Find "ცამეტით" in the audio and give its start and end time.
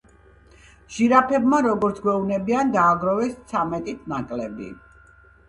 3.53-4.11